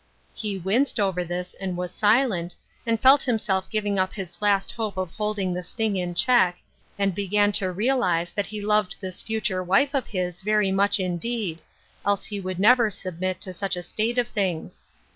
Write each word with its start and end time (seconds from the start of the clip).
He 0.33 0.57
winced 0.57 0.99
over 0.99 1.23
this, 1.23 1.53
and 1.53 1.77
was 1.77 1.91
silent, 1.91 2.55
and 2.87 2.99
felt 2.99 3.21
himself 3.21 3.69
giving 3.69 3.99
up 3.99 4.13
his 4.13 4.41
last 4.41 4.71
hope 4.71 4.97
of 4.97 5.11
holding 5.11 5.53
this 5.53 5.73
thing 5.73 5.95
in 5.95 6.15
check, 6.15 6.57
and 6.97 7.13
began 7.13 7.51
to 7.61 7.71
realize 7.71 8.31
that 8.31 8.47
he 8.47 8.61
loved 8.61 8.95
this 8.99 9.21
future 9.21 9.61
wife 9.61 9.93
of 9.93 10.07
his 10.07 10.41
very 10.41 10.71
much 10.71 10.99
indeed, 10.99 11.61
else 12.03 12.25
he 12.25 12.41
could 12.41 12.57
never 12.57 12.89
submit 12.89 13.39
to 13.41 13.53
such 13.53 13.75
a 13.75 13.83
state 13.83 14.17
of 14.17 14.27
things. 14.27 14.85